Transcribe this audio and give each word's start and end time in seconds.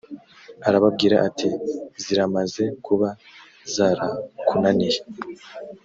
arababwira 0.67 1.15
ati 1.27 1.49
ziramaze 2.03 2.63
kuba 2.85 3.09
zarakunaniye 3.73 4.99